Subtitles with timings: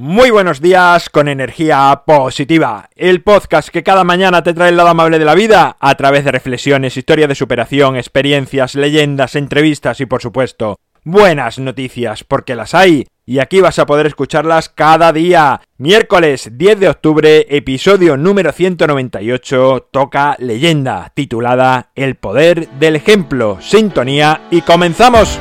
[0.00, 4.90] Muy buenos días con energía positiva, el podcast que cada mañana te trae el lado
[4.90, 10.06] amable de la vida a través de reflexiones, historias de superación, experiencias, leyendas, entrevistas y
[10.06, 15.62] por supuesto buenas noticias porque las hay y aquí vas a poder escucharlas cada día.
[15.78, 24.42] Miércoles 10 de octubre, episodio número 198, toca leyenda titulada El poder del ejemplo, sintonía
[24.52, 25.40] y comenzamos.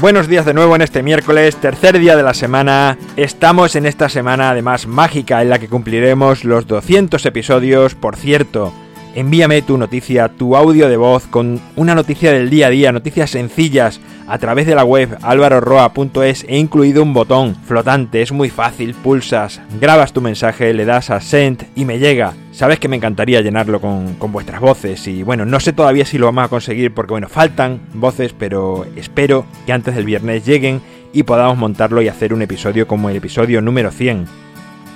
[0.00, 2.96] Buenos días de nuevo en este miércoles, tercer día de la semana.
[3.16, 7.96] Estamos en esta semana además mágica en la que cumpliremos los 200 episodios.
[7.96, 8.72] Por cierto,
[9.18, 13.30] envíame tu noticia, tu audio de voz con una noticia del día a día, noticias
[13.30, 18.94] sencillas a través de la web alvaroroa.es he incluido un botón flotante, es muy fácil,
[18.94, 22.34] pulsas, grabas tu mensaje, le das a send y me llega.
[22.52, 26.16] Sabes que me encantaría llenarlo con, con, vuestras voces y bueno, no sé todavía si
[26.16, 30.80] lo vamos a conseguir porque bueno, faltan voces, pero espero que antes del viernes lleguen
[31.12, 34.26] y podamos montarlo y hacer un episodio como el episodio número 100.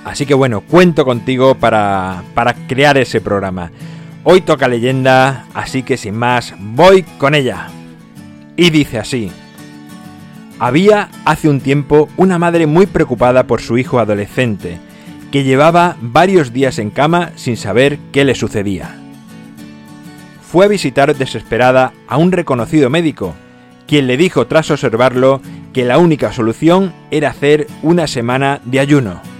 [0.05, 3.71] Así que bueno, cuento contigo para, para crear ese programa.
[4.25, 7.67] Hoy toca leyenda, así que sin más, voy con ella.
[8.55, 9.31] Y dice así.
[10.59, 14.79] Había hace un tiempo una madre muy preocupada por su hijo adolescente,
[15.29, 18.95] que llevaba varios días en cama sin saber qué le sucedía.
[20.41, 23.33] Fue a visitar desesperada a un reconocido médico,
[23.87, 25.41] quien le dijo tras observarlo
[25.73, 29.32] que la única solución era hacer una semana de ayuno.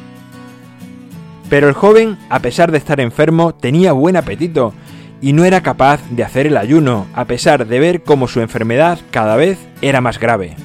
[1.54, 4.74] Pero el joven, a pesar de estar enfermo, tenía buen apetito
[5.22, 8.98] y no era capaz de hacer el ayuno, a pesar de ver cómo su enfermedad
[9.12, 10.56] cada vez era más grave.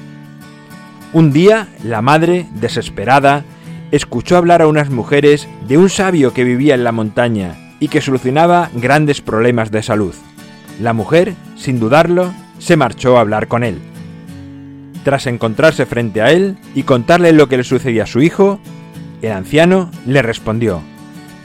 [1.13, 3.45] Un día, la madre, desesperada,
[3.91, 8.01] escuchó hablar a unas mujeres de un sabio que vivía en la montaña y que
[8.01, 10.15] solucionaba grandes problemas de salud.
[10.81, 13.77] La mujer, sin dudarlo, se marchó a hablar con él.
[15.03, 18.59] Tras encontrarse frente a él y contarle lo que le sucedía a su hijo,
[19.21, 20.81] el anciano le respondió,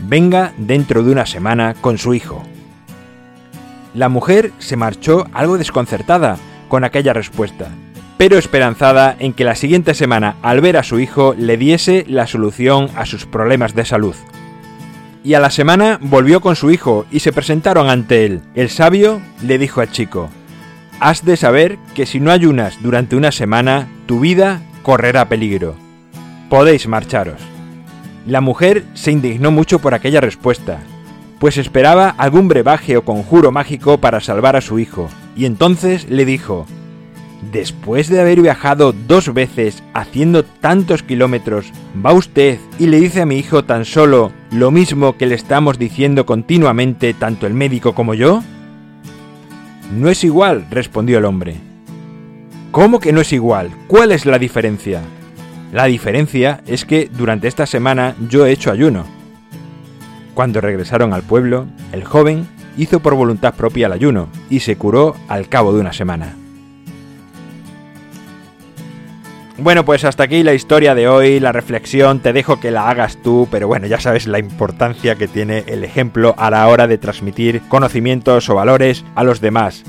[0.00, 2.42] venga dentro de una semana con su hijo.
[3.94, 6.36] La mujer se marchó algo desconcertada
[6.68, 7.68] con aquella respuesta,
[8.16, 12.26] pero esperanzada en que la siguiente semana, al ver a su hijo, le diese la
[12.26, 14.14] solución a sus problemas de salud.
[15.22, 18.42] Y a la semana volvió con su hijo y se presentaron ante él.
[18.54, 20.28] El sabio le dijo al chico,
[21.00, 25.74] Has de saber que si no ayunas durante una semana, tu vida correrá peligro.
[26.50, 27.53] Podéis marcharos.
[28.26, 30.80] La mujer se indignó mucho por aquella respuesta,
[31.38, 36.24] pues esperaba algún brebaje o conjuro mágico para salvar a su hijo, y entonces le
[36.24, 36.66] dijo,
[37.52, 41.72] Después de haber viajado dos veces haciendo tantos kilómetros,
[42.04, 45.78] va usted y le dice a mi hijo tan solo lo mismo que le estamos
[45.78, 48.42] diciendo continuamente tanto el médico como yo?
[49.94, 51.56] No es igual, respondió el hombre.
[52.70, 53.70] ¿Cómo que no es igual?
[53.86, 55.02] ¿Cuál es la diferencia?
[55.74, 59.04] La diferencia es que durante esta semana yo he hecho ayuno,
[60.32, 62.46] cuando regresaron al pueblo, el joven
[62.76, 66.36] hizo por voluntad propia el ayuno y se curó al cabo de una semana.
[69.58, 73.20] Bueno, pues hasta aquí la historia de hoy, la reflexión, te dejo que la hagas
[73.20, 76.98] tú, pero bueno, ya sabes la importancia que tiene el ejemplo a la hora de
[76.98, 79.82] transmitir conocimientos o valores a los demás.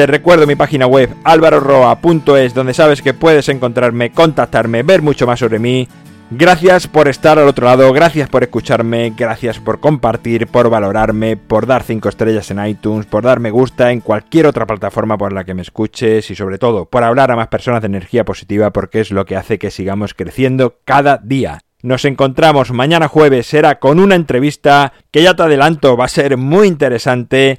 [0.00, 5.40] Te recuerdo mi página web alvaroroa.es donde sabes que puedes encontrarme, contactarme, ver mucho más
[5.40, 5.86] sobre mí
[6.30, 11.66] Gracias por estar al otro lado, gracias por escucharme, gracias por compartir, por valorarme, por
[11.66, 15.44] dar 5 estrellas en iTunes, por dar me gusta en cualquier otra plataforma por la
[15.44, 19.00] que me escuches y sobre todo por hablar a más personas de energía positiva porque
[19.00, 21.58] es lo que hace que sigamos creciendo cada día.
[21.82, 26.38] Nos encontramos mañana jueves, será con una entrevista que ya te adelanto va a ser
[26.38, 27.58] muy interesante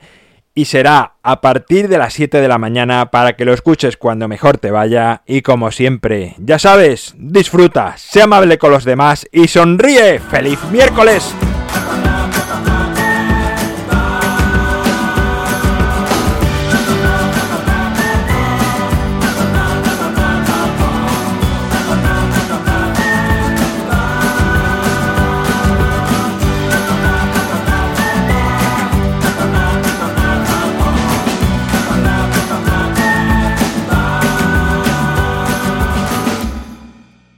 [0.54, 4.28] y será a partir de las 7 de la mañana para que lo escuches cuando
[4.28, 9.48] mejor te vaya y como siempre, ya sabes, disfruta, sé amable con los demás y
[9.48, 10.20] sonríe.
[10.20, 11.34] ¡Feliz miércoles!